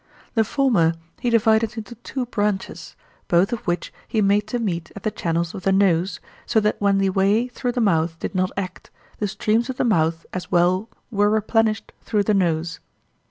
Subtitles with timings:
[0.33, 2.95] The former he divided into two branches,
[3.27, 6.81] both of which he made to meet at the channels of the nose, so that
[6.81, 10.51] when the way through the mouth did not act, the streams of the mouth as
[10.51, 12.79] well were replenished through the nose.